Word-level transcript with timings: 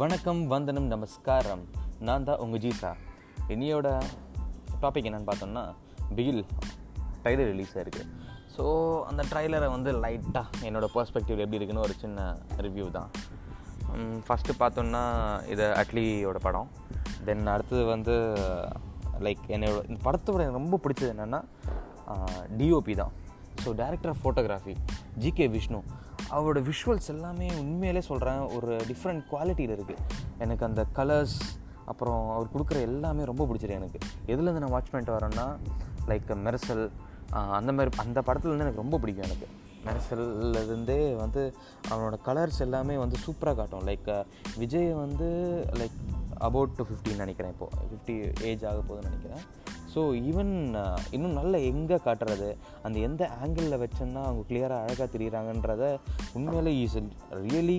வணக்கம் 0.00 0.40
வந்தனம் 0.46 0.88
நமஸ்காரம். 0.92 1.62
நான் 2.06 2.24
தான் 2.26 2.40
உங்கள் 2.44 2.60
ஜீசா. 2.64 2.90
இனியோட 3.52 3.88
டாபிக் 4.82 5.06
என்னென்னு 5.08 5.28
பார்த்தோம்னா 5.28 5.62
பிகில் 6.16 6.42
ட்ரைலர் 7.22 7.48
ரிலீஸ் 7.52 7.72
ஆயிருக்கு. 7.76 8.02
ஸோ 8.54 8.64
அந்த 9.10 9.22
ட்ரைலரை 9.30 9.68
வந்து 9.74 9.92
லைட்டாக 10.04 10.60
என்னோடய 10.68 10.94
பர்ஸ்பெக்டிவ் 10.96 11.42
எப்படி 11.44 11.58
இருக்குன்னு 11.58 11.84
ஒரு 11.86 11.94
சின்ன 12.02 12.26
ரிவ்யூ 12.66 12.86
தான். 12.98 13.10
ஃபஸ்ட்டு 14.26 14.58
பார்த்தோன்னா 14.62 15.02
இது 15.54 15.66
அட்லியோட 15.82 16.40
படம். 16.46 16.68
தென் 17.28 17.52
அடுத்தது 17.54 17.84
வந்து 17.94 18.16
லைக் 19.26 19.44
என்னோட 19.56 19.80
இந்த 19.90 20.00
படத்தோட 20.08 20.44
எனக்கு 20.46 20.62
ரொம்ப 20.62 20.80
பிடிச்சது 20.84 21.12
என்னென்னா 21.14 21.42
டிஓபி 22.60 22.96
தான். 23.02 23.14
So 23.64 23.70
director 23.82 24.12
of 24.14 24.22
photography 24.24 24.76
GK 25.24 25.48
Vishnu 25.56 25.80
அவரோட 26.30 26.58
விஷுவல்ஸ் 26.68 27.10
எல்லாமே 27.14 27.48
உண்மையிலே 27.58 28.00
சொல்கிறேன் 28.00 28.40
ஒரு 28.56 28.70
டிஃப்ரெண்ட் 28.90 29.22
குவாலிட்டியில் 29.32 29.74
இருக்குது 29.76 30.04
எனக்கு 30.38 30.66
அந்த 30.66 30.82
கலர்ஸ் 30.98 31.38
அப்புறம் 31.84 32.24
அவர் 32.30 32.52
கொடுக்குற 32.54 32.80
எல்லாமே 32.88 33.24
ரொம்ப 33.24 33.42
பிடிச்சிருக்கு 33.50 33.78
எனக்கு. 33.80 33.98
எதுலேருந்து 34.26 34.62
நான் 34.64 34.74
வாட்ச் 34.74 34.90
பண்ணிட்டு 34.90 35.16
வரேன்னா 35.16 35.46
லைக் 36.10 36.34
மெர்சல் 36.46 36.84
அந்த 37.58 37.70
மாதிரி 37.72 37.96
அந்த 38.04 38.18
படத்துலேருந்து 38.26 38.64
எனக்கு 38.66 38.82
ரொம்ப 38.84 38.98
பிடிக்கும் 38.98 39.28
எனக்கு. 39.28 39.48
மெர்சல்லேருந்தே 39.86 41.00
வந்து 41.16 41.42
அவனோட 41.90 42.16
கலர்ஸ் 42.28 42.60
எல்லாமே 42.66 42.96
வந்து 42.96 43.16
சூப்பராக 43.26 43.56
காட்டும். 43.60 43.86
லைக் 43.86 44.10
விஜய் 44.56 44.92
வந்து 45.02 45.28
லைக் 45.80 45.98
அபவுட் 46.48 46.76
டு 46.78 46.84
ஃபிஃப்டின்னு 46.88 47.24
நினைக்கிறேன் 47.24 47.52
இப்போது 47.52 47.76
ஃபிஃப்டி 47.90 48.16
ஏஜ் 48.50 48.64
ஆக 48.70 48.80
போகுதுன்னு 48.88 49.10
நினைக்கிறேன். 49.10 49.44
ஸோ 49.98 50.02
ஈவன் 50.30 50.52
uh, 50.80 50.98
இன்னும் 51.10 51.36
நல்ல 51.38 51.54
எங்கே 51.68 51.96
காட்டுறது? 52.04 52.48
அந்த 52.82 52.96
எந்த 52.98 53.22
ஆங்கிளில் 53.42 53.80
வச்சோன்னா 53.82 54.20
அவங்க 54.26 54.42
கிளியராக 54.48 54.82
அழகாக 54.84 55.06
தெரியுறாங்கன்றத 55.14 55.84
உண்மையிலே 56.36 56.72
இஸ் 56.82 56.96
ரியலி 57.46 57.78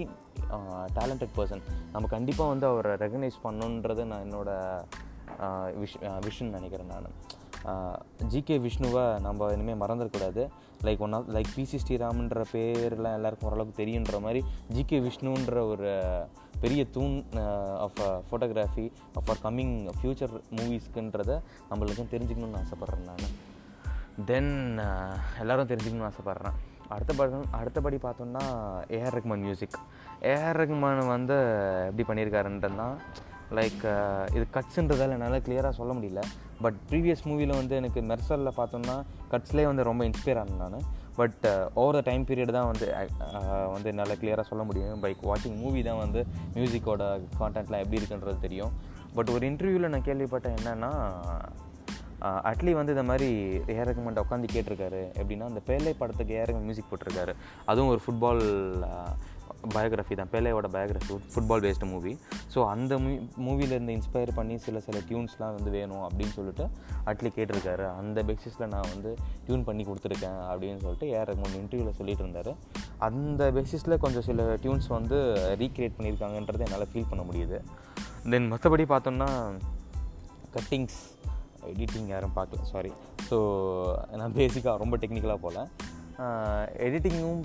டேலண்டட் 0.97 1.35
பர்சன் 1.37 1.63
நம்ம 1.93 2.09
கண்டிப்பாக 2.15 2.51
வந்து 2.53 2.65
அவரை 2.71 2.93
ரெகனைஸ் 3.05 3.37
பண்ணணுன்றது 3.45 4.03
நான் 4.11 4.25
என்னோடய 4.25 5.77
விஷ் 5.81 5.95
விஷன் 6.27 6.55
நினைக்கிறேன் 6.57 6.91
நான். 6.93 7.07
ஜிகே 8.33 8.57
விஷ்ணுவை 8.65 9.05
நம்ம 9.27 9.49
இனிமேல் 9.55 9.81
மறந்துடக்கூடாது. 9.83 10.43
Like 10.87 11.03
one 11.05 11.15
of 11.17 11.31
like 11.35 11.53
PC 11.55 11.79
ஸ்ரீராம்ன்ற 11.83 12.43
பேர்லாம் 12.53 13.17
எல்லாருக்கும் 13.19 13.49
ஓரளவுக்கு 13.49 13.79
தெரியுன்ற 13.81 14.19
மாதிரி 14.25 14.41
ஜிகே 14.75 14.99
விஷ்ணுன்ற 15.07 15.65
ஒரு 15.73 15.89
பெரிய 16.61 16.85
தூண் 16.85 17.23
of 17.85 17.99
photography 18.01 18.91
of 19.13 19.29
are 19.31 19.43
coming 19.43 19.75
future 19.99 20.33
மூவிஸ்க்குன்றதை 20.55 21.37
நம்மளுக்கும் 21.71 22.11
தெரிஞ்சுக்கணும்னு 22.13 22.61
ஆசைப்பட்றேன் 22.61 23.07
நான். 23.09 23.27
தென் 24.25 24.79
எல்லோரும் 25.39 25.67
தெரிஞ்சுக்கணும்னு 25.67 26.11
ஆசைப்பட்றேன். 26.11 26.57
அடுத்த 26.89 27.13
படம் 27.13 27.45
அடுத்தபடி 27.51 27.97
பார்த்தோம்னா 28.03 28.43
AR 28.97 29.15
Rahman 29.17 29.43
music 29.45 29.75
AR 30.21 30.59
Rahman 30.61 31.07
வந்து 31.07 31.37
எப்படி 31.89 32.05
பண்ணியிருக்காருன்றதுனா 32.07 32.87
லைக் 33.57 33.81
uh, 33.91 34.23
இது 34.35 34.45
கட்ஸுன்றதால 34.55 35.15
என்னால் 35.17 35.43
கிளியராக 35.45 35.73
சொல்ல 35.77 35.91
முடியல. 35.97 36.21
பட் 36.63 36.77
ப்ரீவியஸ் 36.89 37.23
மூவியில் 37.29 37.53
வந்து 37.59 37.75
எனக்கு 37.81 37.99
மெர்சலில் 38.09 38.57
பார்த்தோம்னா 38.57 38.95
கட்ஸ்லேயே 39.31 39.67
வந்து 39.69 39.85
ரொம்ப 39.89 40.01
இன்ஸ்பயர் 40.09 40.39
ஆனேன் 40.41 40.61
நான். 40.63 40.85
But 41.19 41.45
over 41.81 41.97
the 41.97 42.01
time 42.09 42.25
period 42.29 42.55
தான் 42.57 42.69
வந்து 42.71 42.87
uh, 42.99 43.07
uh, 43.27 43.65
வந்து 43.75 43.89
என்னால் 43.91 44.19
கிளியராக 44.21 44.45
சொல்ல 44.51 44.65
முடியும். 44.69 45.01
பைக் 45.05 45.25
வாட்சிங் 45.29 45.57
மூவி 45.63 45.81
தான் 45.89 46.01
வந்து 46.03 46.21
மியூசிக்கோட 46.57 47.07
கான்டென்ட்லாம் 47.41 47.83
எப்படி 47.85 47.99
இருக்குன்றது 48.01 48.45
தெரியும். 48.45 48.73
பட் 49.17 49.31
ஒரு 49.35 49.43
இன்டர்வியூவில் 49.51 49.93
நான் 49.95 50.07
கேள்விப்பட்டேன் 50.09 50.57
என்னென்னா 50.59 50.91
அட்லி 52.49 52.71
வந்து 52.77 52.93
இந்த 52.93 53.03
மாதிரி 53.09 53.27
ஏஆர் 53.73 53.89
ரஹ்மான் 53.89 54.23
உட்காந்து 54.23 54.47
கேட்டிருக்காரு. 54.53 55.01
எப்படின்னா 55.19 55.45
அந்த 55.51 55.61
பேலை 55.67 55.93
படத்துக்கு 55.99 56.33
ஏஆர் 56.37 56.51
மியூசிக் 56.65 56.89
போட்டிருக்காரு. 56.89 57.33
அதுவும் 57.69 57.91
ஒரு 57.93 58.01
ஃபுட்பால் 58.05 58.43
பயோகிராஃபி 59.75 60.15
தான் 60.19 60.31
பேலையோட 60.33 60.67
biography 60.75 61.15
football 61.33 61.63
based 61.65 61.89
movie 61.93 62.13
so 62.53 62.59
அந்த 62.73 62.93
மூ 63.03 63.11
மூவிலேருந்து 63.45 63.95
இன்ஸ்பயர் 63.97 64.31
பண்ணி 64.39 64.55
சில 64.65 64.79
சில 64.87 64.97
டியூன்ஸ்லாம் 65.09 65.55
வந்து 65.57 65.71
வேணும் 65.77 66.03
அப்படின்னு 66.07 66.33
சொல்லிட்டு 66.37 66.65
அட்லி 67.11 67.31
கேட்டிருக்காரு. 67.37 67.85
அந்த 68.01 68.23
பேசிஸில் 68.29 68.71
நான் 68.73 68.89
வந்து 68.93 69.11
டியூன் 69.47 69.65
பண்ணி 69.69 69.85
கொடுத்துருக்கேன் 69.89 70.39
அப்படின்னு 70.51 70.81
சொல்லிட்டு 70.85 71.09
ஏஆர் 71.15 71.29
ரஹ்மான் 71.31 71.59
இன்டர்வியூவில் 71.61 71.99
சொல்லிட்டு 71.99 72.25
இருந்தார். 72.25 72.51
அந்த 73.09 73.51
பேசிஸில் 73.57 74.01
கொஞ்சம் 74.05 74.27
சில 74.29 74.47
டியூன்ஸ் 74.63 74.89
வந்து 74.97 75.19
ரீக்ரியேட் 75.63 75.97
பண்ணியிருக்காங்கன்றதை 75.99 76.65
என்னால் 76.67 76.89
ஃபீல் 76.93 77.09
பண்ண 77.13 77.23
முடியுது. 77.29 77.59
தென் 78.33 78.49
மற்றபடி 78.53 78.85
பார்த்தோம்னா 78.93 79.29
கட்டிங்ஸ் 80.55 80.99
எடிட்டிங் 81.69 82.09
யாரும் 82.11 82.35
பார்க்கல 82.37 82.65
சாரி 82.73 82.91
ஸோ 83.29 83.37
நான் 84.19 84.37
பேசிக்காக 84.37 84.75
ரொம்ப 84.83 84.95
டெக்னிக்கலாக 85.01 85.39
போகல. 85.45 85.65
எடிட்டிங்கும் 86.85 87.41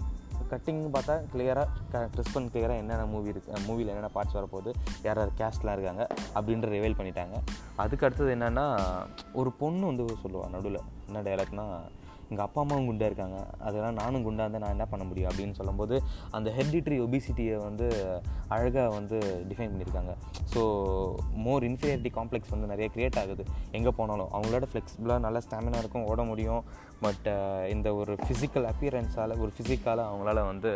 கட்டிங்னு 0.50 0.90
பார்த்தா 0.96 1.14
கிளியராக 1.32 2.02
கிறிஸ்பன் 2.14 2.48
கிளியராக 2.54 2.82
என்னென்ன 2.82 3.06
மூவி 3.06 3.32
இருக்குது 3.32 3.62
மூவியில் 3.68 3.90
என்னென்ன 3.92 4.10
பார்ட்ஸ் 4.14 4.36
வரப்போகுது 4.38 4.70
யார் 5.02 5.20
யார் 5.20 5.32
கேஸ்ட்லாம் 5.40 5.76
இருக்காங்க 5.76 6.04
அப்படின்ற 6.34 6.68
ரிவைல் 6.76 6.98
பண்ணிட்டாங்க. 6.98 7.36
அதுக்கு 7.76 8.06
அடுத்தது 8.06 8.34
என்னென்னா 8.36 8.66
ஒரு 9.32 9.52
பொண்ணு 9.62 9.84
வந்து 9.86 10.06
சொல்லுவாள் 10.24 10.54
நடுவில் 10.56 10.80
என்ன 11.08 11.22
டைலாக்னால் 11.28 11.76
எங்கள் 12.30 12.44
அப்பா 12.46 12.60
அம்மாவும் 12.62 12.88
குண்டாக 12.90 13.10
இருக்காங்க. 13.10 13.38
அதெல்லாம் 13.66 13.98
நானும் 14.00 14.24
குண்டாக 14.26 14.44
இருந்தால் 14.44 14.64
நான் 14.64 14.76
என்ன 14.76 14.86
பண்ண 14.92 15.04
முடியும் 15.10 15.30
அப்படின்னு 15.30 15.58
சொல்லும்போது 15.60 15.96
அந்த 16.36 16.48
ஹெரிடிட்ரி 16.56 16.98
ஒபிசிட்டியை 17.06 17.56
வந்து 17.66 17.88
அழகாக 18.56 18.88
வந்து 18.98 19.18
டிஃபைன் 19.50 19.72
பண்ணியிருக்காங்க 19.72 20.14
ஸோ 20.54 20.62
மோர் 21.46 21.66
இன்ஃபீரியாரிட்டி 21.70 22.12
காம்ப்ளெக்ஸ் 22.18 22.54
வந்து 22.54 22.70
நிறைய 22.72 22.88
க்ரியேட் 22.94 23.20
ஆகுது. 23.22 23.44
எங்கே 23.78 23.92
போனாலும் 24.00 24.32
அவங்களோட 24.36 24.66
ஃப்ளெக்சிபிளாக 24.72 25.24
நல்ல 25.26 25.40
ஸ்டாமினா 25.46 25.80
இருக்கும் 25.84 26.08
ஓட 26.12 26.22
முடியும். 26.32 26.64
பட் 27.04 27.26
இந்த 27.74 27.88
ஒரு 28.00 28.12
ஃபிசிக்கல் 28.24 28.66
அப்பியரன்ஸால் 28.70 29.34
ஒரு 29.44 29.50
ஃபிசிக்கால் 29.56 30.02
அவங்களால 30.08 30.44
வந்து 30.50 30.70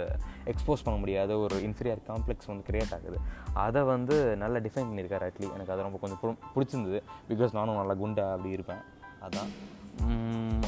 எக்ஸ்போஸ் 0.52 0.84
பண்ண 0.86 0.96
முடியாத. 1.02 1.38
ஒரு 1.44 1.56
இன்ஃபீரியர் 1.68 2.02
காம்ப்ளெக்ஸ் 2.10 2.50
வந்து 2.52 2.66
க்ரியேட் 2.68 2.94
ஆகுது. 2.96 3.18
அதை 3.66 3.82
வந்து 3.94 4.16
நல்லா 4.42 4.60
டிஃபைன் 4.66 4.88
பண்ணியிருக்காரு 4.90 5.26
அட்லி 5.28 5.48
எனக்கு 5.56 5.74
அது 5.74 5.86
ரொம்ப 5.86 6.00
கொஞ்சம் 6.02 6.38
பிடிச்சிருந்தது. 6.54 7.00
பிகாஸ் 7.32 7.56
நானும் 7.58 7.80
நல்லா 7.80 7.96
குண்டா 8.04 8.26
அப்படி 8.36 8.56
இருப்பேன். 8.58 8.82
அதான். 9.26 9.50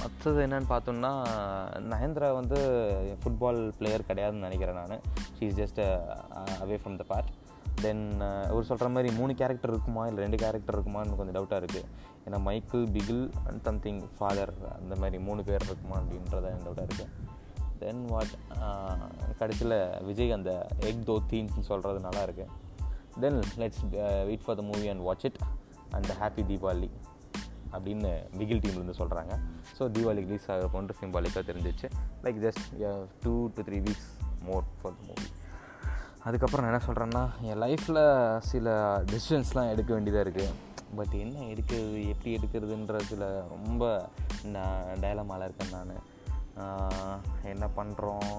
அடுத்தது 0.02 0.38
என்னென்னு 0.46 0.68
பார்த்தோம்னா 0.68 1.12
நயன்த்ரா 1.92 2.28
வந்து 2.34 2.58
ஃபுட்பால் 3.22 3.60
பிளேயர் 3.78 4.08
கிடையாதுன்னு 4.08 4.46
நினைக்கிறேன் 4.48 4.78
நான். 4.80 5.04
She 5.36 5.44
is 5.46 5.58
just 5.58 5.80
away 6.60 6.78
from 6.82 6.96
the 6.96 7.06
part 7.08 7.30
then 7.82 8.04
ஒரு 8.50 8.64
சொல்கிற 8.64 8.88
மாதிரி 8.88 9.10
மூணு 9.14 9.32
கேரக்டர் 9.34 9.72
இருக்குமா? 9.72 10.02
இல்லை 10.06 10.20
ரெண்டு 10.22 10.36
கேரக்டர் 10.36 10.76
இருக்குமான்னு 10.76 11.18
கொஞ்சம் 11.18 11.36
டவுட்டாக 11.38 11.60
இருக்குது 11.62 11.86
ஏன்னா 12.26 12.38
Michael 12.48 12.84
Bigil 12.86 13.24
and 13.48 13.62
something 13.64 14.00
father 14.16 14.54
அந்த 14.80 14.96
மாதிரி 14.96 15.18
மூணு 15.18 15.42
பேர் 15.44 15.66
இருக்குமா 15.68 15.96
அப்படின்றத 16.00 16.48
டவுட்டாக 16.64 16.88
இருக்குது 16.88 17.28
தென் 17.82 18.02
வாட் 18.06 18.34
uh, 18.56 18.96
கடைசியில் 19.38 19.76
விஜய் 20.00 20.34
அந்த 20.36 20.50
எக் 20.80 21.04
தோ 21.04 21.16
தீம்ஸ்னு 21.30 21.68
சொல்கிறது 21.68 22.00
நல்லா 22.00 22.24
இருக்குது 22.26 22.50
then 23.20 23.38
let's 23.58 23.84
wait 24.24 24.44
for 24.44 24.58
the 24.60 24.62
movie 24.62 24.88
and 24.88 25.04
watch 25.08 25.24
it 25.24 25.40
and 25.94 26.10
happy 26.20 26.42
Deepavali 26.42 26.90
அப்படின்னு 27.72 28.10
பிகில் 28.38 28.62
டீம்லேருந்து 28.64 29.00
சொல்கிறாங்க 29.00 29.32
ஸோ 29.78 29.82
தீபாவளி 29.96 30.22
ரிலீஸ் 30.26 30.48
ஆகிற 30.52 30.68
போன்ற 30.68 30.94
சிம்பாலிக்காக 31.00 31.44
தெரிஞ்சிச்சு. 31.50 31.88
Like 32.24 32.40
just 32.46 32.64
two 33.22 33.34
to 33.54 33.62
three 33.68 33.78
weeks 33.86 34.10
more 34.48 34.66
for 34.80 34.96
the 34.96 35.02
movie 35.08 35.28
அதுக்கப்புறம் 36.28 36.64
நான் 36.64 36.72
என்ன 36.72 36.86
சொல்கிறேன்னா 36.88 37.22
என் 37.50 37.60
லைஃப்பில் 37.62 38.02
சில 38.50 38.74
டெசிஷன்ஸ்லாம் 39.12 39.70
எடுக்க 39.74 39.90
வேண்டியதாக 39.94 40.24
இருக்குது 40.26 40.56
பட் 40.96 41.14
என்ன 41.24 41.42
எடுக்கிறது 41.52 41.98
எப்படி 42.12 42.30
எடுக்கிறதுன்ற 42.36 42.98
சில 43.10 43.24
ரொம்ப 43.48 43.84
நான் 44.54 44.80
டயலமாவில் 45.00 45.46
இருக்கேன் 45.48 45.74
நான். 45.76 45.92
என்ன 47.52 47.66
பண்ணுறோம் 47.76 48.30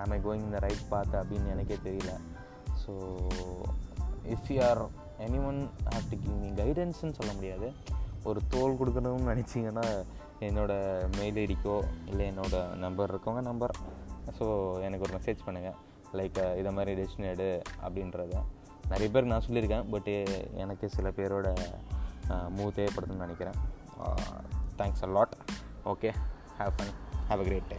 ஆம் 0.00 0.14
ஐ 0.16 0.18
கோயிங் 0.18 0.46
இந்த 0.46 0.58
ரைட் 0.64 0.88
பார்த்து 0.88 1.16
அப்படின்னு 1.18 1.52
எனக்கே 1.54 1.76
தெரியல. 1.84 2.12
So 2.82 2.92
if 4.34 4.48
you 4.48 4.58
are 4.68 4.80
any 5.26 5.40
one 5.50 5.60
have 5.92 6.08
to 6.10 6.16
give 6.24 6.36
me 6.44 6.50
கைடன்ஸ்னு 6.62 7.16
சொல்ல 7.18 7.30
முடியாது. 7.34 7.68
ஒரு 8.24 8.40
தோல் 8.48 8.78
கொடுக்கணும்னு 8.80 9.30
நினச்சிங்கன்னா 9.32 9.84
என்னோடய 10.40 11.16
மெயில் 11.16 11.38
ஐடிக்கோ 11.44 11.76
இல்லை 12.06 12.24
என்னோடய 12.30 12.74
நம்பர் 12.76 13.12
இருக்கவங்க 13.12 13.42
நம்பர் 13.42 13.74
ஸோ 14.38 14.46
எனக்கு 14.86 15.06
ஒரு 15.06 15.14
மெசேஜ் 15.18 15.46
பண்ணுங்கள் 15.46 15.76
லைக் 16.18 16.38
இதை 16.58 16.72
மாதிரி 16.72 16.92
டெசிஷன் 17.00 17.30
எடு 17.32 17.62
அப்படின்றத. 17.86 18.34
நிறைய 18.88 19.08
பேருக்கு 19.14 19.32
நான் 19.32 19.46
சொல்லியிருக்கேன். 19.48 19.90
பட்டு 19.90 20.14
எனக்கு 20.54 20.88
சில 20.88 21.08
பேரோட 21.08 21.48
மூவ் 22.28 22.76
தேவைப்படுதுன்னு 22.78 23.24
நினைக்கிறேன். 23.26 23.58
Thanks 24.78 25.04
a 25.06 25.10
lot 25.16 25.36
okay 25.84 26.10
have 26.58 26.74
fun 26.78 26.92
have 27.28 27.40
a 27.40 27.46
great 27.48 27.70
day 27.72 27.78